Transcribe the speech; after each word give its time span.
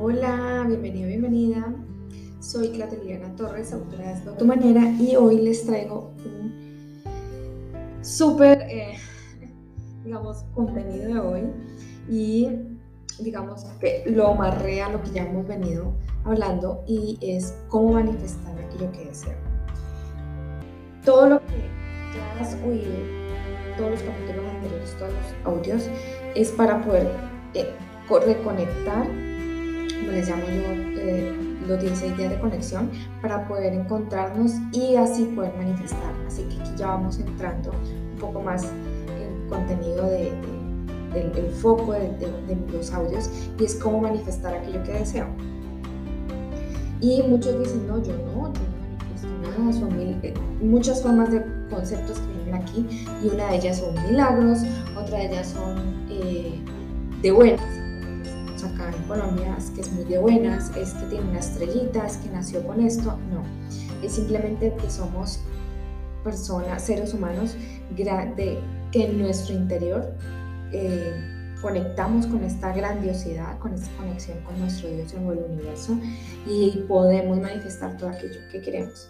Hola, 0.00 0.64
bienvenido, 0.66 1.06
bienvenida. 1.06 1.74
Soy 2.40 2.70
Claudia 2.70 3.20
Torres, 3.36 3.74
autora 3.74 4.14
de 4.14 4.32
tu 4.38 4.46
manera, 4.46 4.88
y 4.98 5.16
hoy 5.16 5.38
les 5.38 5.66
traigo 5.66 6.14
un 6.24 7.02
súper, 8.00 8.62
eh, 8.70 8.96
digamos, 10.02 10.44
contenido 10.54 11.12
de 11.12 11.20
hoy. 11.20 11.42
Y 12.08 12.48
digamos 13.20 13.64
que 13.80 14.04
lo 14.06 14.28
amarré 14.28 14.80
a 14.80 14.88
lo 14.88 15.02
que 15.02 15.10
ya 15.10 15.24
hemos 15.24 15.46
venido 15.46 15.92
hablando 16.24 16.82
y 16.86 17.18
es 17.20 17.54
cómo 17.68 17.92
manifestar 17.92 18.58
aquello 18.58 18.90
que 18.92 19.04
deseo. 19.04 19.36
Todo 21.04 21.28
lo 21.28 21.40
que 21.40 21.68
ya 22.14 22.40
has 22.40 22.54
oído, 22.64 22.94
todos 23.76 23.90
los 23.90 24.02
capítulos 24.02 24.46
anteriores, 24.52 24.96
todos 24.98 25.12
los 25.12 25.54
audios, 25.54 25.82
es 26.34 26.50
para 26.50 26.82
poder 26.82 27.08
eh, 27.52 27.68
reconectar 28.26 29.06
les 30.12 30.28
llamo 30.28 30.42
yo, 30.46 31.68
los 31.68 31.80
16 31.80 32.16
días 32.16 32.30
de 32.30 32.38
conexión, 32.38 32.90
para 33.20 33.46
poder 33.48 33.72
encontrarnos 33.72 34.52
y 34.72 34.96
así 34.96 35.24
poder 35.24 35.52
manifestar. 35.56 36.12
Así 36.26 36.42
que 36.44 36.60
aquí 36.60 36.70
ya 36.76 36.88
vamos 36.88 37.18
entrando 37.18 37.70
un 37.70 38.18
poco 38.18 38.40
más 38.40 38.64
en 38.64 39.48
contenido 39.48 40.06
de, 40.08 40.32
del, 41.12 41.50
foco 41.50 41.92
de, 41.92 42.10
los 42.72 42.92
audios 42.92 43.30
y 43.58 43.64
es 43.64 43.74
cómo 43.76 44.00
manifestar 44.00 44.54
aquello 44.54 44.82
que 44.82 44.92
deseo. 44.92 45.26
Y 47.00 47.22
muchos 47.22 47.58
dicen, 47.58 47.86
no, 47.88 48.02
yo 48.02 48.12
no, 48.12 48.52
yo 48.52 48.60
no 48.60 48.78
manifiesto 48.80 49.28
nada, 49.58 49.72
son 49.72 50.00
eh, 50.22 50.34
muchas 50.60 51.02
formas 51.02 51.32
de 51.32 51.44
conceptos 51.68 52.18
que 52.20 52.44
vienen 52.44 52.54
aquí 52.62 52.86
y 53.24 53.28
una 53.28 53.48
de 53.48 53.56
ellas 53.56 53.78
son 53.78 53.94
milagros, 54.08 54.60
otra 54.96 55.18
de 55.18 55.26
ellas 55.26 55.48
son 55.48 55.78
eh, 56.08 56.60
de 57.22 57.32
buenas 57.32 57.81
acá 58.74 58.90
en 58.96 59.02
Colombia 59.04 59.54
es 59.58 59.70
que 59.70 59.80
es 59.80 59.92
muy 59.92 60.04
de 60.04 60.18
buenas, 60.18 60.74
es 60.76 60.94
que 60.94 61.06
tiene 61.06 61.30
una 61.30 61.40
estrellita, 61.40 62.06
es 62.06 62.16
que 62.18 62.30
nació 62.30 62.66
con 62.66 62.80
esto. 62.80 63.18
No, 63.30 63.42
es 64.02 64.12
simplemente 64.12 64.74
que 64.80 64.90
somos 64.90 65.40
personas, 66.24 66.82
seres 66.82 67.14
humanos 67.14 67.56
de, 67.96 68.58
que 68.90 69.06
en 69.06 69.18
nuestro 69.18 69.54
interior 69.54 70.14
eh, 70.72 71.41
conectamos 71.62 72.26
con 72.26 72.42
esta 72.42 72.74
grandiosidad, 72.74 73.58
con 73.60 73.72
esta 73.72 73.90
conexión 73.96 74.38
con 74.42 74.58
nuestro 74.60 74.90
Dios 74.90 75.14
en 75.14 75.26
el 75.28 75.38
universo 75.38 75.96
y 76.46 76.84
podemos 76.88 77.38
manifestar 77.38 77.96
todo 77.96 78.10
aquello 78.10 78.40
que 78.50 78.60
queremos. 78.60 79.08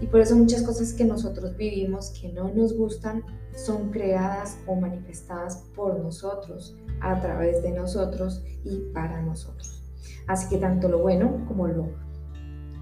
Y 0.00 0.06
por 0.06 0.20
eso 0.20 0.36
muchas 0.36 0.62
cosas 0.62 0.92
que 0.92 1.04
nosotros 1.04 1.56
vivimos 1.56 2.10
que 2.10 2.28
no 2.28 2.52
nos 2.52 2.76
gustan 2.76 3.24
son 3.56 3.90
creadas 3.90 4.58
o 4.66 4.74
manifestadas 4.76 5.64
por 5.74 5.98
nosotros 5.98 6.76
a 7.00 7.20
través 7.20 7.62
de 7.62 7.70
nosotros 7.70 8.42
y 8.64 8.76
para 8.92 9.22
nosotros. 9.22 9.82
Así 10.26 10.48
que 10.48 10.58
tanto 10.58 10.88
lo 10.88 10.98
bueno 10.98 11.44
como 11.48 11.66
lo 11.66 11.88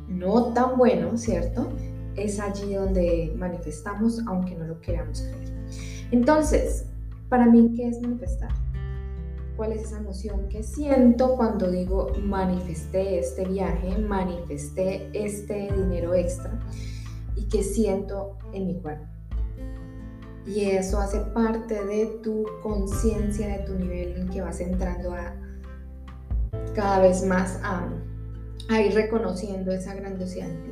no 0.09 0.53
tan 0.53 0.77
bueno, 0.77 1.17
¿cierto? 1.17 1.69
Es 2.17 2.41
allí 2.41 2.75
donde 2.75 3.33
manifestamos 3.37 4.21
aunque 4.27 4.55
no 4.57 4.67
lo 4.67 4.81
queramos 4.81 5.23
creer. 5.23 5.53
Entonces, 6.11 6.87
para 7.29 7.47
mí, 7.47 7.73
¿qué 7.75 7.89
es 7.89 8.01
manifestar? 8.03 8.51
¿Cuál 9.57 9.73
es 9.73 9.83
esa 9.83 10.01
noción 10.01 10.49
que 10.49 10.63
siento 10.63 11.37
cuando 11.37 11.71
digo 11.71 12.11
manifesté 12.23 13.19
este 13.19 13.45
viaje, 13.45 13.99
manifesté 13.99 15.11
este 15.13 15.71
dinero 15.73 16.15
extra 16.15 16.59
y 17.37 17.49
que 17.49 17.63
siento 17.63 18.39
en 18.53 18.67
mi 18.67 18.81
cuerpo? 18.81 19.07
Y 20.47 20.63
eso 20.63 20.99
hace 20.99 21.21
parte 21.21 21.85
de 21.85 22.07
tu 22.23 22.45
conciencia, 22.63 23.49
de 23.49 23.59
tu 23.65 23.75
nivel 23.75 24.17
en 24.17 24.29
que 24.29 24.41
vas 24.41 24.61
entrando 24.61 25.13
a 25.13 25.35
cada 26.75 27.01
vez 27.01 27.25
más 27.25 27.61
a, 27.63 27.89
ir 28.81 28.95
reconociendo 28.95 29.71
esa 29.71 29.95
grandiosidad 29.95 30.49
en 30.49 30.63
ti. 30.63 30.71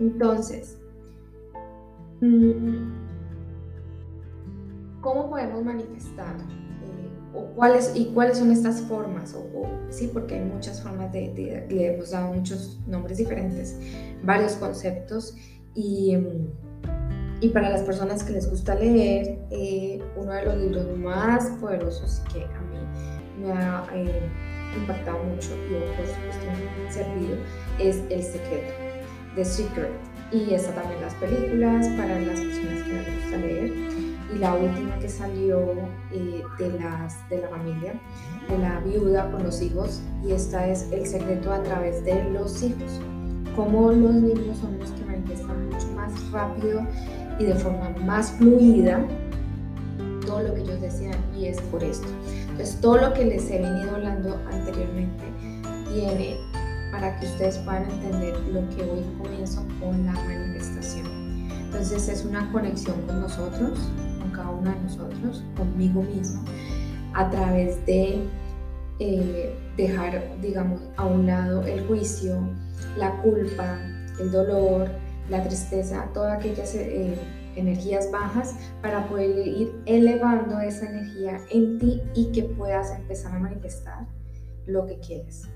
Entonces, 0.00 0.76
mm, 2.20 2.90
¿cómo 5.00 5.30
podemos 5.30 5.64
manifestar? 5.64 6.36
O 7.34 7.44
cuáles, 7.54 7.92
¿Y 7.94 8.06
cuáles 8.06 8.38
son 8.38 8.50
estas 8.50 8.80
formas? 8.82 9.34
O, 9.34 9.66
sí, 9.90 10.10
porque 10.12 10.34
hay 10.36 10.44
muchas 10.44 10.82
formas 10.82 11.12
de, 11.12 11.66
le 11.68 11.94
hemos 11.94 12.10
dado 12.10 12.32
muchos 12.32 12.80
nombres 12.86 13.18
diferentes, 13.18 13.76
varios 14.22 14.52
conceptos 14.54 15.36
y... 15.74 16.16
Y 17.40 17.50
para 17.50 17.70
las 17.70 17.82
personas 17.82 18.24
que 18.24 18.32
les 18.32 18.50
gusta 18.50 18.74
leer, 18.74 19.38
eh, 19.52 20.02
uno 20.16 20.32
de 20.32 20.44
los 20.44 20.56
libros 20.56 20.98
más 20.98 21.46
poderosos 21.60 22.20
que 22.32 22.42
a 22.42 22.60
mí 22.62 22.78
me 23.40 23.52
ha 23.52 23.86
eh, 23.94 24.28
impactado 24.76 25.22
mucho 25.22 25.50
y 25.54 25.96
por 25.96 26.04
supuesto 26.04 26.46
me 26.80 26.88
ha 26.88 26.92
servido 26.92 27.36
es 27.78 28.02
El 28.10 28.22
Secreto, 28.22 28.72
The 29.34 29.44
Secret. 29.44 29.90
Y 30.30 30.52
está 30.52 30.74
también 30.74 31.00
las 31.00 31.14
películas 31.14 31.88
para 31.96 32.20
las 32.20 32.38
personas 32.40 32.82
que 32.82 32.92
les 32.92 33.22
gusta 33.22 33.36
leer. 33.38 33.97
Y 34.34 34.38
la 34.38 34.54
última 34.54 34.98
que 34.98 35.08
salió 35.08 35.58
eh, 36.12 36.42
de, 36.58 36.78
las, 36.78 37.28
de 37.30 37.40
la 37.40 37.48
familia, 37.48 37.94
de 38.48 38.58
la 38.58 38.80
viuda 38.80 39.30
con 39.30 39.42
los 39.42 39.62
hijos. 39.62 40.02
Y 40.24 40.32
esta 40.32 40.66
es 40.66 40.90
El 40.92 41.06
Secreto 41.06 41.52
a 41.52 41.62
través 41.62 42.04
de 42.04 42.24
los 42.30 42.62
hijos. 42.62 43.00
Cómo 43.56 43.90
los 43.90 44.14
niños 44.14 44.58
son 44.58 44.78
los 44.78 44.90
que 44.92 45.04
manifestan 45.04 45.68
mucho 45.68 45.86
más 45.96 46.30
rápido 46.30 46.86
y 47.38 47.44
de 47.44 47.54
forma 47.54 47.90
más 48.04 48.30
fluida 48.32 49.04
todo 50.28 50.42
lo 50.42 50.54
que 50.54 50.60
ellos 50.60 50.80
desean 50.80 51.16
y 51.36 51.46
es 51.46 51.60
por 51.62 51.82
esto. 51.82 52.06
Entonces 52.50 52.78
todo 52.80 52.98
lo 52.98 53.14
que 53.14 53.24
les 53.24 53.50
he 53.50 53.60
venido 53.60 53.96
hablando 53.96 54.38
anteriormente 54.52 55.24
viene 55.92 56.36
para 56.92 57.18
que 57.18 57.26
ustedes 57.26 57.58
puedan 57.58 57.90
entender 57.90 58.38
lo 58.52 58.68
que 58.70 58.82
hoy 58.82 59.04
comienzo 59.22 59.64
con 59.80 60.04
la 60.04 60.12
manifestación. 60.12 61.06
Entonces 61.50 62.08
es 62.08 62.24
una 62.24 62.50
conexión 62.52 63.00
con 63.02 63.20
nosotros, 63.20 63.78
cada 64.38 64.50
uno 64.50 64.70
de 64.70 64.80
nosotros, 64.80 65.44
conmigo 65.56 66.02
mismo, 66.02 66.44
a 67.14 67.28
través 67.28 67.84
de 67.86 68.20
eh, 69.00 69.54
dejar, 69.76 70.22
digamos, 70.40 70.80
a 70.96 71.06
un 71.06 71.26
lado 71.26 71.62
el 71.64 71.84
juicio, 71.86 72.38
la 72.96 73.20
culpa, 73.22 73.78
el 74.20 74.30
dolor, 74.30 74.88
la 75.28 75.42
tristeza, 75.42 76.08
todas 76.14 76.38
aquellas 76.38 76.72
eh, 76.76 77.18
energías 77.56 78.10
bajas 78.12 78.54
para 78.80 79.08
poder 79.08 79.46
ir 79.46 79.72
elevando 79.86 80.60
esa 80.60 80.88
energía 80.88 81.40
en 81.50 81.78
ti 81.78 82.00
y 82.14 82.30
que 82.30 82.44
puedas 82.44 82.92
empezar 82.92 83.34
a 83.34 83.40
manifestar 83.40 84.06
lo 84.66 84.86
que 84.86 84.98
quieres. 85.00 85.48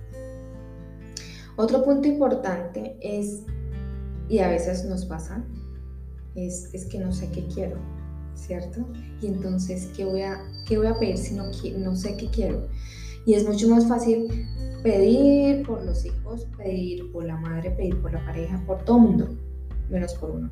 Otro 1.54 1.84
punto 1.84 2.08
importante 2.08 2.96
es, 3.00 3.42
y 4.28 4.40
a 4.40 4.48
veces 4.48 4.84
nos 4.86 5.04
pasa, 5.04 5.44
es, 6.34 6.74
es 6.74 6.86
que 6.86 6.98
no 6.98 7.12
sé 7.12 7.30
qué 7.30 7.46
quiero, 7.46 7.76
¿cierto? 8.34 8.86
Y 9.20 9.26
entonces, 9.26 9.90
¿qué 9.96 10.04
voy 10.04 10.22
a, 10.22 10.40
qué 10.66 10.78
voy 10.78 10.86
a 10.86 10.98
pedir 10.98 11.18
si 11.18 11.34
no, 11.34 11.44
no 11.78 11.96
sé 11.96 12.16
qué 12.16 12.28
quiero? 12.28 12.66
Y 13.24 13.34
es 13.34 13.46
mucho 13.46 13.68
más 13.68 13.86
fácil 13.86 14.48
pedir 14.82 15.64
por 15.66 15.84
los 15.84 16.04
hijos, 16.04 16.46
pedir 16.56 17.12
por 17.12 17.24
la 17.24 17.36
madre, 17.36 17.70
pedir 17.70 18.00
por 18.00 18.12
la 18.12 18.24
pareja, 18.24 18.62
por 18.66 18.84
todo 18.84 18.98
mundo 18.98 19.28
menos 19.92 20.14
por 20.14 20.30
uno. 20.30 20.50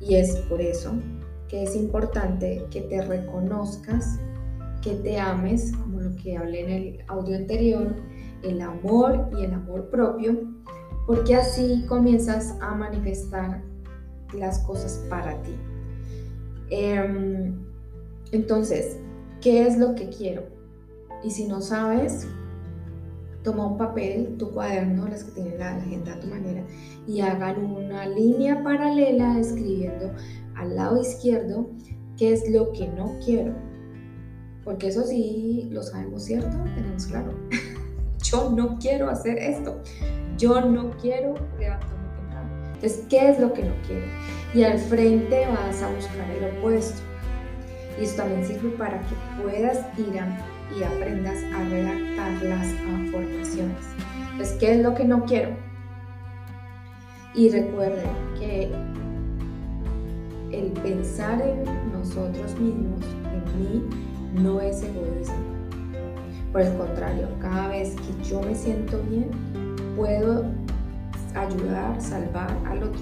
Y 0.00 0.16
es 0.16 0.34
por 0.48 0.60
eso 0.60 0.94
que 1.48 1.62
es 1.62 1.76
importante 1.76 2.64
que 2.70 2.80
te 2.80 3.02
reconozcas, 3.02 4.18
que 4.80 4.94
te 4.94 5.20
ames, 5.20 5.72
como 5.76 6.00
lo 6.00 6.16
que 6.16 6.36
hablé 6.36 6.60
en 6.60 6.70
el 6.70 7.04
audio 7.06 7.36
anterior, 7.36 7.94
el 8.42 8.60
amor 8.62 9.30
y 9.38 9.44
el 9.44 9.52
amor 9.52 9.90
propio, 9.90 10.40
porque 11.06 11.36
así 11.36 11.84
comienzas 11.86 12.56
a 12.60 12.74
manifestar 12.74 13.62
las 14.32 14.60
cosas 14.60 15.04
para 15.10 15.40
ti. 15.42 15.54
Em, 16.74 17.52
entonces, 18.32 18.96
¿qué 19.42 19.66
es 19.66 19.76
lo 19.76 19.94
que 19.94 20.08
quiero? 20.08 20.44
Y 21.22 21.30
si 21.30 21.46
no 21.46 21.60
sabes, 21.60 22.26
toma 23.44 23.66
un 23.66 23.76
papel, 23.76 24.36
tu 24.38 24.50
cuaderno, 24.52 25.06
las 25.06 25.24
que 25.24 25.32
tienen 25.32 25.58
la 25.58 25.76
agenda 25.76 26.14
a 26.14 26.20
tu 26.20 26.28
manera, 26.28 26.64
y 27.06 27.20
hagan 27.20 27.62
una 27.62 28.06
línea 28.08 28.64
paralela 28.64 29.38
escribiendo 29.38 30.12
al 30.54 30.74
lado 30.74 30.98
izquierdo 30.98 31.68
qué 32.16 32.32
es 32.32 32.50
lo 32.50 32.72
que 32.72 32.88
no 32.88 33.18
quiero. 33.22 33.52
Porque 34.64 34.88
eso 34.88 35.02
sí 35.02 35.68
lo 35.70 35.82
sabemos, 35.82 36.22
¿cierto? 36.24 36.56
Tenemos 36.74 37.06
claro. 37.06 37.34
Yo 38.22 38.50
no 38.50 38.78
quiero 38.78 39.10
hacer 39.10 39.36
esto. 39.36 39.82
Yo 40.38 40.62
no 40.62 40.90
quiero 40.96 41.34
levantarme. 41.58 42.01
Entonces, 42.82 43.04
¿qué 43.08 43.30
es 43.30 43.38
lo 43.38 43.52
que 43.52 43.62
no 43.62 43.74
quiero? 43.86 44.06
Y 44.54 44.64
al 44.64 44.76
frente 44.76 45.46
vas 45.46 45.80
a 45.82 45.88
buscar 45.88 46.28
el 46.30 46.58
opuesto. 46.58 47.00
Y 48.00 48.04
esto 48.04 48.22
también 48.22 48.44
sirve 48.44 48.70
para 48.70 48.98
que 49.00 49.14
puedas 49.40 49.78
ir 49.96 50.18
a 50.18 50.36
y 50.76 50.82
aprendas 50.82 51.38
a 51.54 51.62
redactar 51.68 52.42
las 52.42 52.66
afirmaciones. 52.66 53.84
Entonces, 54.32 54.56
¿qué 54.58 54.72
es 54.72 54.82
lo 54.82 54.94
que 54.94 55.04
no 55.04 55.24
quiero? 55.24 55.50
Y 57.34 57.50
recuerden 57.50 58.10
que 58.38 58.72
el 60.50 60.72
pensar 60.72 61.40
en 61.40 61.64
nosotros 61.92 62.58
mismos, 62.58 63.00
en 63.32 63.60
mí, 63.60 64.42
no 64.42 64.60
es 64.60 64.82
egoísmo. 64.82 65.36
Por 66.50 66.62
el 66.62 66.76
contrario, 66.76 67.28
cada 67.40 67.68
vez 67.68 67.94
que 67.94 68.28
yo 68.28 68.40
me 68.42 68.54
siento 68.54 68.98
bien, 69.08 69.30
puedo 69.96 70.44
ayudar, 71.34 72.00
salvar 72.00 72.56
al 72.66 72.84
otro. 72.84 73.00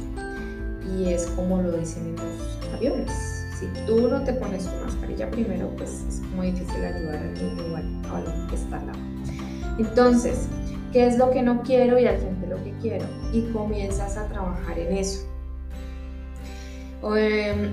Y 0.97 1.13
es 1.13 1.27
como 1.29 1.63
lo 1.63 1.73
dicen 1.73 2.17
los 2.17 2.75
aviones. 2.75 3.47
Si 3.59 3.67
tú 3.87 4.09
no 4.09 4.23
te 4.23 4.33
pones 4.33 4.65
tu 4.65 4.85
mascarilla 4.85 5.31
primero, 5.31 5.69
pues 5.77 6.05
es 6.09 6.21
muy 6.35 6.51
difícil 6.51 6.83
ayudar 6.85 7.17
al 7.17 7.35
niño 7.35 7.67
igual 7.67 7.85
a 8.11 8.21
lo 8.21 8.49
que 8.49 8.55
está 8.55 8.79
al 8.79 8.87
lado. 8.87 8.99
Entonces, 9.79 10.49
¿qué 10.93 11.07
es 11.07 11.19
lo 11.19 11.31
que 11.31 11.43
no 11.43 11.63
quiero 11.63 11.99
y 11.99 12.07
al 12.07 12.19
frente 12.19 12.47
lo 12.47 12.57
que 12.65 12.73
quiero? 12.81 13.07
Y 13.33 13.43
comienzas 13.53 14.17
a 14.17 14.27
trabajar 14.29 14.79
en 14.79 14.97
eso. 14.97 15.27
Em, 17.17 17.71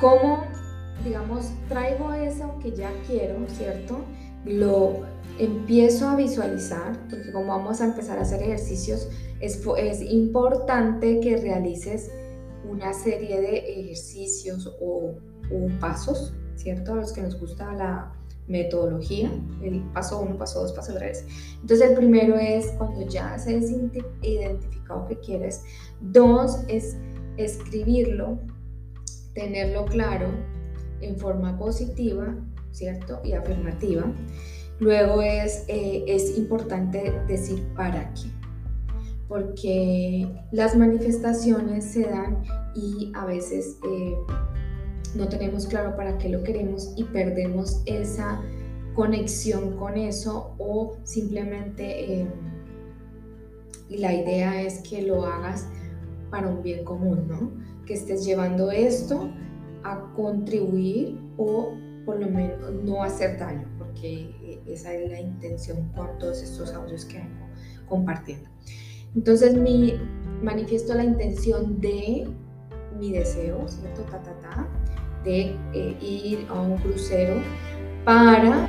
¿Cómo, 0.00 0.44
digamos, 1.04 1.52
traigo 1.68 2.12
eso 2.12 2.58
que 2.62 2.72
ya 2.72 2.90
quiero, 3.06 3.36
¿cierto? 3.48 4.04
Lo 4.44 5.06
empiezo 5.38 6.08
a 6.08 6.16
visualizar, 6.16 6.98
porque 7.08 7.32
como 7.32 7.48
vamos 7.48 7.80
a 7.80 7.86
empezar 7.86 8.18
a 8.18 8.22
hacer 8.22 8.42
ejercicios, 8.42 9.08
es, 9.40 9.62
es 9.78 10.02
importante 10.02 11.20
que 11.20 11.36
realices 11.36 12.10
una 12.68 12.92
serie 12.92 13.40
de 13.40 13.58
ejercicios 13.80 14.76
o, 14.80 15.14
pasos, 15.80 16.34
¿cierto? 16.56 16.94
A 16.94 16.96
los 16.96 17.12
que 17.12 17.22
nos 17.22 17.38
gusta 17.38 17.72
la 17.74 18.12
metodología, 18.48 19.30
el 19.62 19.80
paso 19.92 20.20
1, 20.20 20.36
paso 20.36 20.62
2, 20.62 20.72
paso 20.72 20.94
3. 20.94 21.24
Entonces 21.60 21.90
el 21.90 21.96
primero 21.96 22.36
es 22.36 22.66
cuando 22.78 23.06
ya 23.06 23.34
has 23.34 23.46
identificado 23.48 25.06
que 25.06 25.18
quieres. 25.20 25.62
Dos 26.00 26.58
es 26.66 26.96
escribirlo, 27.36 28.38
tenerlo 29.34 29.84
claro 29.84 30.28
en 31.00 31.16
forma 31.16 31.56
positiva, 31.58 32.34
¿cierto? 32.72 33.20
Y 33.22 33.32
afirmativa. 33.32 34.12
Luego 34.78 35.22
es, 35.22 35.64
eh, 35.68 36.04
es 36.06 36.36
importante 36.36 37.12
decir 37.26 37.66
para 37.74 38.12
qué, 38.12 38.30
porque 39.26 40.28
las 40.52 40.76
manifestaciones 40.76 41.84
se 41.84 42.04
dan 42.04 42.42
y 42.74 43.10
a 43.14 43.24
veces 43.24 43.78
eh, 43.88 44.14
no 45.14 45.28
tenemos 45.28 45.66
claro 45.66 45.96
para 45.96 46.18
qué 46.18 46.28
lo 46.28 46.42
queremos 46.42 46.92
y 46.96 47.04
perdemos 47.04 47.82
esa 47.86 48.40
conexión 48.94 49.76
con 49.76 49.96
eso 49.96 50.54
o 50.58 50.96
simplemente 51.04 52.20
eh, 52.20 52.26
la 53.88 54.12
idea 54.12 54.62
es 54.62 54.80
que 54.80 55.02
lo 55.02 55.24
hagas 55.24 55.68
para 56.30 56.48
un 56.48 56.62
bien 56.62 56.84
común, 56.84 57.28
¿no? 57.28 57.50
Que 57.86 57.94
estés 57.94 58.24
llevando 58.24 58.70
esto 58.70 59.30
a 59.84 60.12
contribuir 60.14 61.18
o 61.36 61.72
por 62.04 62.20
lo 62.20 62.28
menos 62.28 62.58
no 62.84 63.02
hacer 63.02 63.38
daño, 63.38 63.68
porque 63.96 64.60
esa 64.66 64.94
es 64.94 65.10
la 65.10 65.20
intención 65.20 65.88
con 65.94 66.18
todos 66.18 66.42
estos 66.42 66.72
audios 66.74 67.04
que 67.04 67.18
vengo 67.18 67.46
compartiendo. 67.88 68.48
Entonces, 69.14 69.54
mi 69.54 69.94
manifiesto 70.42 70.94
la 70.94 71.04
intención 71.04 71.80
de 71.80 72.28
mi 72.98 73.12
deseo, 73.12 73.66
¿cierto? 73.68 74.02
Ta, 74.02 74.22
ta, 74.22 74.38
ta, 74.40 74.68
de 75.24 75.56
eh, 75.72 75.96
ir 76.00 76.46
a 76.48 76.60
un 76.60 76.76
crucero 76.78 77.40
para, 78.04 78.68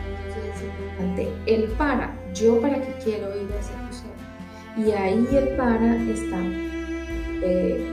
el 1.45 1.63
para, 1.71 2.17
yo 2.33 2.59
para 2.61 2.81
qué 2.81 2.95
quiero 3.03 3.29
ir 3.29 3.51
a 3.51 3.59
ese 3.59 3.73
crucero. 3.73 4.13
Y 4.77 4.91
ahí 4.91 5.27
el 5.31 5.57
para 5.57 5.95
está, 6.09 6.39
eh, 7.43 7.85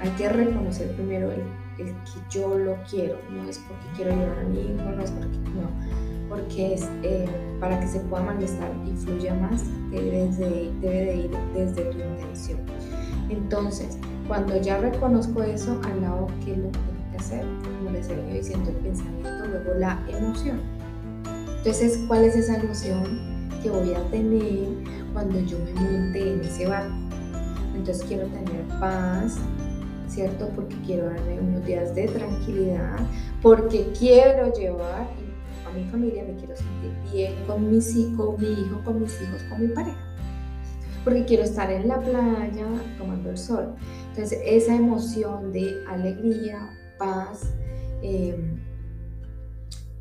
hay 0.00 0.10
que 0.10 0.28
reconocer 0.28 0.92
primero 0.92 1.32
el, 1.32 1.42
el, 1.78 1.92
que 1.94 2.20
yo 2.30 2.56
lo 2.56 2.76
quiero, 2.88 3.18
no 3.30 3.48
es 3.48 3.58
porque 3.58 3.86
quiero 3.96 4.12
llevar 4.12 4.38
a 4.38 4.44
mi 4.44 4.60
hijo, 4.60 4.90
no 4.90 5.02
es 5.02 5.10
porque, 5.10 5.38
no, 5.50 5.70
porque 6.28 6.74
es, 6.74 6.88
eh, 7.02 7.26
para 7.60 7.80
que 7.80 7.86
se 7.86 8.00
pueda 8.00 8.24
manifestar 8.24 8.70
y 8.86 8.92
fluya 8.96 9.34
más, 9.34 9.64
debe 9.90 10.28
de, 10.28 10.72
debe 10.80 11.04
de 11.04 11.16
ir 11.16 11.30
desde 11.54 11.82
tu 11.84 11.98
intención. 11.98 12.58
Entonces, 13.28 13.98
cuando 14.28 14.60
ya 14.60 14.78
reconozco 14.78 15.42
eso, 15.42 15.80
al 15.84 16.02
lado 16.02 16.26
que 16.44 16.56
lo 16.56 16.68
tengo 16.68 17.10
que 17.12 17.18
hacer, 17.18 17.44
como 17.62 17.90
les 17.90 18.08
he 18.08 18.32
diciendo, 18.32 18.70
el 18.70 18.76
pensamiento, 18.76 19.46
luego 19.46 19.74
la 19.78 20.00
emoción. 20.08 20.60
Entonces, 21.58 22.00
¿cuál 22.06 22.24
es 22.24 22.36
esa 22.36 22.56
emoción 22.56 23.48
que 23.62 23.70
voy 23.70 23.94
a 23.94 24.02
tener 24.10 24.68
cuando 25.12 25.40
yo 25.40 25.58
me 25.58 25.72
monte 25.80 26.34
en 26.34 26.40
ese 26.40 26.66
barco? 26.66 26.94
Entonces 27.74 28.04
quiero 28.04 28.26
tener 28.28 28.64
paz, 28.80 29.38
¿cierto? 30.08 30.48
Porque 30.54 30.76
quiero 30.86 31.06
darme 31.06 31.40
unos 31.40 31.64
días 31.66 31.94
de 31.94 32.08
tranquilidad, 32.08 32.98
porque 33.42 33.92
quiero 33.98 34.52
llevar 34.52 35.08
mi 35.76 35.84
familia, 35.84 36.24
me 36.24 36.34
quiero 36.36 36.56
sentir 36.56 36.92
bien 37.12 37.34
con 37.46 37.70
mis 37.70 37.94
hijos, 37.94 38.38
mi 38.38 38.48
hijo, 38.48 38.82
con 38.84 39.00
mis 39.00 39.20
hijos, 39.20 39.42
con 39.44 39.62
mi 39.62 39.68
pareja. 39.68 39.98
Porque 41.04 41.24
quiero 41.24 41.44
estar 41.44 41.70
en 41.70 41.88
la 41.88 42.00
playa 42.00 42.66
tomando 42.98 43.30
el 43.30 43.38
sol. 43.38 43.74
Entonces, 44.10 44.40
esa 44.44 44.74
emoción 44.74 45.52
de 45.52 45.84
alegría, 45.88 46.70
paz, 46.98 47.52
em, 48.02 48.60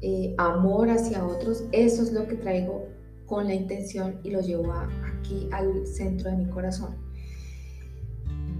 eh, 0.01 0.33
amor 0.37 0.89
hacia 0.89 1.25
otros, 1.25 1.63
eso 1.71 2.03
es 2.03 2.11
lo 2.11 2.27
que 2.27 2.35
traigo 2.35 2.87
con 3.25 3.47
la 3.47 3.53
intención 3.53 4.19
y 4.23 4.31
lo 4.31 4.41
llevo 4.41 4.71
aquí 4.71 5.49
al 5.51 5.85
centro 5.85 6.31
de 6.31 6.37
mi 6.37 6.49
corazón. 6.49 6.95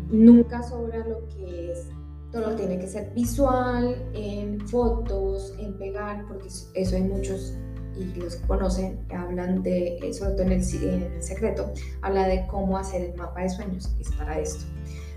Nunca 0.09 0.62
sobra 0.63 1.06
lo 1.07 1.27
que 1.27 1.71
es 1.71 1.88
todo 2.36 2.54
tiene 2.58 2.78
que 2.78 2.88
ser 2.88 3.14
visual, 3.14 3.96
en 4.14 4.60
fotos, 4.68 5.54
en 5.58 5.78
pegar, 5.78 6.26
porque 6.28 6.50
eso 6.74 6.96
hay 6.96 7.04
muchos 7.04 7.58
y 7.98 8.04
los 8.20 8.36
que 8.36 8.48
conocen 8.48 9.00
hablan 9.10 9.64
de, 9.64 9.98
eh, 10.00 10.14
sobre 10.14 10.32
todo 10.32 10.42
en 10.42 10.52
el, 10.52 11.24
secreto, 11.24 11.72
habla 12.02 12.28
de 12.28 12.46
cómo 12.48 12.78
hacer 12.78 13.04
el 13.04 13.16
mapa 13.16 13.42
de 13.42 13.50
sueños, 13.50 13.96
es 14.02 14.12
para 14.12 14.38
esto. 14.38 14.66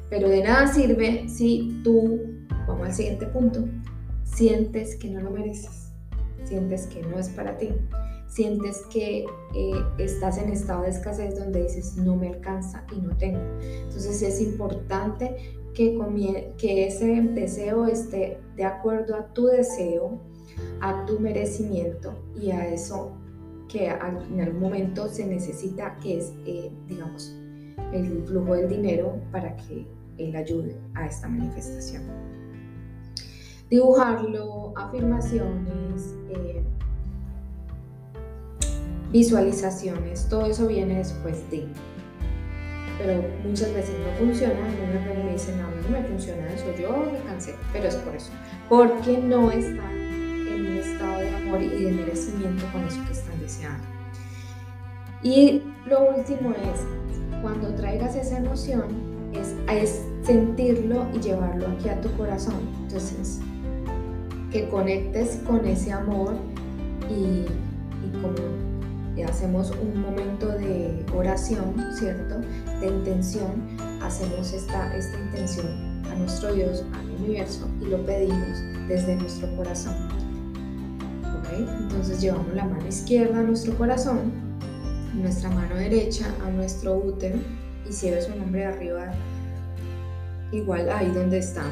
Pero 0.09 0.29
de 0.29 0.45
nada 0.45 0.73
sirve 0.73 1.29
si 1.29 1.81
tú, 1.83 2.21
vamos 2.69 2.87
al 2.87 2.95
siguiente 2.95 3.27
punto, 3.27 3.65
sientes 4.23 4.95
que 4.95 5.11
no 5.11 5.21
lo 5.21 5.33
mereces, 5.33 5.91
sientes 6.45 6.87
que 6.87 7.03
no 7.03 7.19
es 7.19 7.29
para 7.31 7.59
ti, 7.59 7.71
sientes 8.29 8.83
que 8.93 9.27
eh, 9.57 9.85
estás 9.99 10.39
en 10.39 10.51
estado 10.51 10.83
de 10.83 10.91
escasez 10.91 11.37
donde 11.37 11.65
dices 11.65 11.97
no 11.97 12.15
me 12.15 12.29
alcanza 12.29 12.85
y 12.97 13.01
no 13.01 13.17
tengo. 13.17 13.41
Entonces 13.61 14.23
es 14.23 14.41
importante 14.41 15.59
que, 15.75 16.87
ese 16.87 17.23
deseo 17.23 17.87
esté 17.87 18.41
de 18.57 18.65
acuerdo 18.65 19.17
a 19.17 19.33
tu 19.33 19.47
deseo, 19.47 20.21
a 20.81 21.05
tu 21.07 21.21
merecimiento 21.21 22.15
y 22.35 22.51
a 22.51 22.67
eso 22.69 23.13
que 23.69 23.87
en 23.87 24.41
algún 24.41 24.61
momento 24.61 25.09
se 25.09 25.27
necesita, 25.27 25.99
que 25.99 26.19
es, 26.19 26.33
eh, 26.47 26.71
digamos, 26.87 27.37
el 27.93 28.25
flujo 28.25 28.55
del 28.55 28.69
dinero 28.69 29.21
para 29.31 29.55
que 29.57 29.87
él 30.17 30.35
ayude 30.35 30.77
a 30.95 31.07
esta 31.07 31.29
manifestación. 31.29 32.03
Dibujarlo, 33.71 34.73
afirmaciones, 34.77 36.15
eh, 36.31 36.63
visualizaciones, 39.13 40.29
todo 40.29 40.47
eso 40.47 40.67
viene 40.67 40.99
después 40.99 41.49
de 41.51 41.67
pero 42.99 43.23
muchas 43.45 43.73
veces 43.73 43.95
no 44.01 44.27
funciona, 44.27 44.55
y 44.55 45.25
me 45.25 45.33
dicen, 45.33 45.57
no, 45.59 45.71
no 45.71 45.89
me 45.89 46.03
funciona 46.03 46.53
eso, 46.53 46.67
yo 46.79 47.11
me 47.13 47.21
cansé, 47.21 47.55
pero 47.73 47.89
es 47.89 47.95
por 47.97 48.15
eso, 48.15 48.31
porque 48.69 49.19
no 49.19 49.51
están 49.51 49.97
en 49.97 50.67
un 50.67 50.77
estado 50.79 51.21
de 51.21 51.29
amor 51.29 51.63
y 51.63 51.85
de 51.85 51.93
merecimiento 51.93 52.65
con 52.73 52.85
eso 52.85 52.99
que 53.07 53.13
están 53.13 53.41
deseando. 53.41 53.85
Y 55.23 55.63
lo 55.87 56.11
último 56.17 56.51
es, 56.51 57.41
cuando 57.43 57.75
traigas 57.75 58.17
esa 58.17 58.39
emoción, 58.39 58.87
es, 59.69 60.03
sentirlo 60.23 61.07
y 61.15 61.21
llevarlo 61.21 61.69
aquí 61.69 61.89
a 61.89 61.99
tu 62.03 62.11
corazón. 62.17 62.61
Entonces, 62.83 63.41
que 64.53 64.69
conectes 64.69 65.41
con 65.47 65.65
ese 65.65 65.93
amor 65.93 66.35
y, 67.09 67.47
y 67.47 68.21
hacemos 69.23 69.71
un 69.71 70.01
momento 70.01 70.49
de 70.49 71.05
oración, 71.15 71.75
¿cierto? 71.93 72.41
De 72.81 72.87
intención, 72.87 73.77
hacemos 74.03 74.53
esta, 74.53 74.97
esta 74.97 75.19
intención 75.19 75.67
a 76.11 76.15
nuestro 76.15 76.53
Dios, 76.53 76.85
al 76.93 77.11
universo 77.23 77.69
y 77.81 77.87
lo 77.87 78.05
pedimos 78.05 78.59
desde 78.89 79.17
nuestro 79.17 79.55
corazón. 79.57 79.95
¿Ok? 81.39 81.69
Entonces 81.83 82.21
llevamos 82.21 82.55
la 82.55 82.65
mano 82.65 82.87
izquierda 82.87 83.41
a 83.41 83.43
nuestro 83.43 83.77
corazón, 83.77 84.33
nuestra 85.15 85.51
mano 85.51 85.75
derecha 85.75 86.27
a 86.45 86.51
nuestro 86.51 86.97
útero 86.97 87.39
y 87.89 87.93
si 87.93 88.09
eres 88.09 88.29
un 88.29 88.43
hombre 88.43 88.67
arriba, 88.67 89.13
igual 90.53 90.91
ahí 90.91 91.11
donde 91.11 91.39
está. 91.39 91.65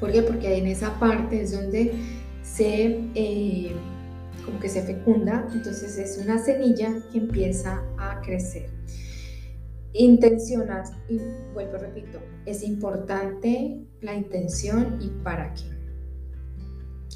¿Por 0.00 0.12
qué? 0.12 0.22
Porque 0.22 0.58
en 0.58 0.66
esa 0.66 0.98
parte 0.98 1.42
es 1.42 1.52
donde 1.52 1.92
se... 2.42 3.04
Eh, 3.14 3.72
como 4.44 4.58
que 4.58 4.68
se 4.68 4.82
fecunda, 4.82 5.46
entonces 5.52 5.98
es 5.98 6.18
una 6.18 6.38
semilla 6.38 6.92
que 7.10 7.18
empieza 7.18 7.82
a 7.98 8.20
crecer. 8.20 8.70
Intencionas, 9.94 10.92
y 11.08 11.20
vuelvo, 11.52 11.78
repito, 11.78 12.18
es 12.46 12.62
importante 12.62 13.84
la 14.00 14.14
intención 14.14 14.98
y 15.00 15.08
para 15.22 15.52
qué. 15.54 15.70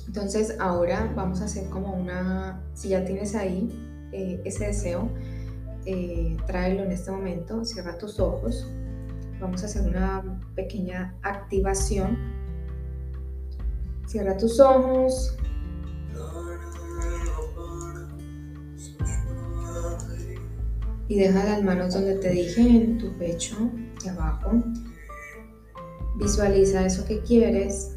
Entonces 0.07 0.57
ahora 0.61 1.13
vamos 1.17 1.41
a 1.41 1.47
hacer 1.47 1.69
como 1.69 1.95
una, 1.95 2.63
si 2.75 2.91
ya 2.91 3.05
tienes 3.05 3.35
ahí 3.35 3.69
eh, 4.13 4.41
ese 4.45 4.67
deseo, 4.67 5.09
eh, 5.85 6.37
tráelo 6.47 6.85
en 6.85 6.93
este 6.93 7.11
momento, 7.11 7.65
cierra 7.65 7.97
tus 7.97 8.21
ojos, 8.21 8.69
vamos 9.41 9.63
a 9.63 9.67
hacer 9.67 9.83
una 9.83 10.41
pequeña 10.55 11.15
activación. 11.23 12.17
Cierra 14.07 14.37
tus 14.37 14.61
ojos. 14.61 15.37
Y 21.09 21.19
deja 21.19 21.45
las 21.45 21.63
manos 21.63 21.95
donde 21.95 22.17
te 22.17 22.31
dije, 22.31 22.61
en 22.61 22.99
tu 22.99 23.17
pecho, 23.17 23.57
y 24.05 24.09
abajo. 24.09 24.53
Visualiza 26.19 26.87
eso 26.87 27.05
que 27.05 27.21
quieres 27.21 27.97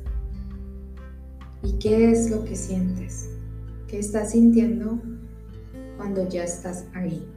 y 1.64 1.74
qué 1.80 2.12
es 2.12 2.30
lo 2.30 2.44
que 2.44 2.56
sientes, 2.56 3.30
qué 3.88 4.00
estás 4.00 4.32
sintiendo 4.32 5.00
cuando 5.98 6.28
ya 6.28 6.44
estás 6.44 6.86
ahí. 6.94 7.28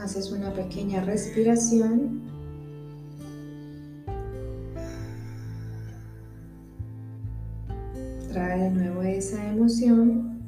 Haces 0.00 0.30
una 0.30 0.52
pequeña 0.52 1.02
respiración. 1.04 2.25
De 8.56 8.70
nuevo 8.70 9.02
esa 9.02 9.44
emoción. 9.50 10.40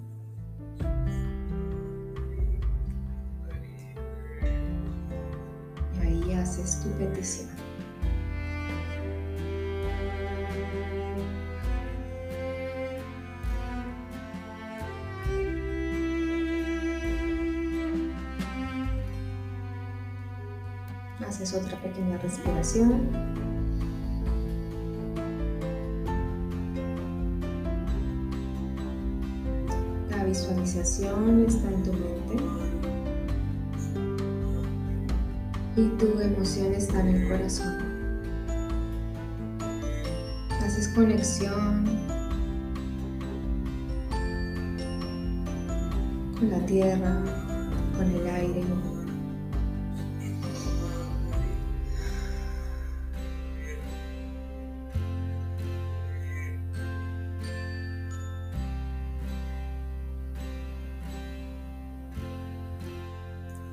Y 5.94 6.06
ahí 6.06 6.32
haces 6.32 6.80
tu 6.80 6.88
petición. 6.92 7.48
Haces 21.26 21.52
otra 21.52 21.78
pequeña 21.82 22.16
respiración. 22.16 23.47
Visualización 30.78 31.44
está 31.46 31.68
en 31.70 31.82
tu 31.82 31.92
mente. 31.92 32.44
Y 35.76 35.88
tu 35.98 36.20
emoción 36.20 36.74
está 36.74 37.00
en 37.00 37.08
el 37.08 37.28
corazón. 37.28 37.74
Haces 40.64 40.88
conexión 40.88 41.84
con 46.38 46.50
la 46.50 46.66
tierra, 46.66 47.22
con 47.96 48.10
el 48.10 48.26
aire, 48.26 48.64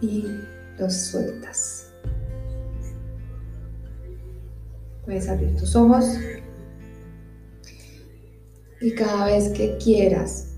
y 0.06 0.40
los 0.80 0.94
sueltas. 0.94 1.92
Puedes 5.04 5.30
abrir 5.30 5.56
tus 5.56 5.76
ojos 5.76 6.06
y 8.82 8.92
cada 8.94 9.26
vez 9.26 9.50
que 9.50 9.78
quieras 9.78 10.52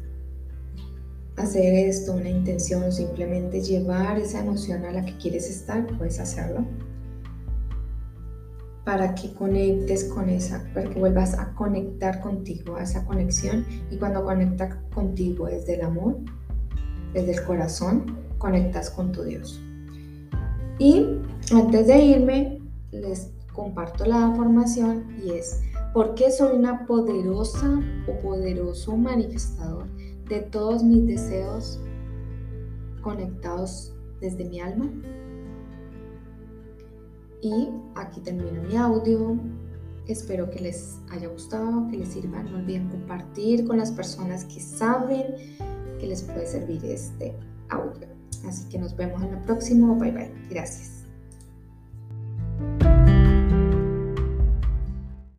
hacer 1.38 1.88
esto, 1.88 2.13
una 2.13 2.30
intención 2.30 2.92
simplemente 2.92 3.62
llevar 3.62 4.18
esa 4.18 4.39
emoción 4.39 4.86
a 4.86 4.92
la 4.92 5.06
que 5.06 5.16
quieres 5.18 5.50
estar, 5.50 5.86
puedes 5.98 6.20
hacerlo. 6.20 6.66
Para 8.84 9.13
que 9.16 9.34
conectes 9.34 10.06
con 10.06 10.30
esa, 10.30 10.63
para 10.74 10.89
que 10.89 11.00
vuelvas 11.00 11.38
a 11.38 11.54
conectar 11.54 12.22
contigo, 12.22 12.77
a 12.77 12.84
esa 12.84 13.06
conexión. 13.06 13.66
Y 13.92 13.98
cuando 13.98 14.24
conecta 14.24 14.82
contigo 14.94 15.48
desde 15.48 15.75
el 15.75 15.82
amor, 15.82 16.18
desde 17.13 17.34
el 17.34 17.44
corazón, 17.44 18.26
conectas 18.38 18.89
con 18.89 19.12
tu 19.12 19.24
Dios. 19.24 19.62
Y 20.79 21.06
antes 21.51 21.88
de 21.88 22.03
irme, 22.03 22.62
les 22.91 23.32
comparto 23.53 24.06
la 24.06 24.32
formación 24.36 25.06
y 25.24 25.32
es, 25.32 25.62
¿por 25.94 26.13
qué 26.13 26.32
soy 26.32 26.56
una 26.56 26.86
poderosa 26.86 27.82
o 28.08 28.22
poderoso 28.22 28.96
manifestador 28.96 29.88
de 30.29 30.41
todos 30.41 30.84
mis 30.84 31.08
deseos 31.08 31.79
conectados 33.01 33.94
desde 34.22 34.46
mi 34.46 34.60
alma? 34.60 34.89
Y 37.41 37.70
aquí 37.96 38.22
termino 38.22 38.62
mi 38.63 38.75
audio. 38.75 39.38
Espero 40.08 40.50
que 40.50 40.60
les 40.60 41.00
haya 41.10 41.27
gustado, 41.27 41.88
que 41.89 41.98
les 41.98 42.10
sirva. 42.10 42.41
No 42.44 42.58
olviden 42.58 42.89
compartir 42.89 43.67
con 43.67 43.77
las 43.77 43.91
personas 43.91 44.46
que 44.46 44.60
saben 44.60 45.36
que 46.00 46.08
les 46.08 46.24
puede 46.24 46.46
servir 46.46 46.84
este 46.86 47.36
audio. 47.70 48.16
Así 48.46 48.67
que 48.70 48.77
nos 48.77 48.96
vemos 48.96 49.22
en 49.24 49.34
el 49.34 49.39
próximo. 49.39 49.96
Bye 49.96 50.12
bye. 50.12 50.32
Gracias. 50.50 50.97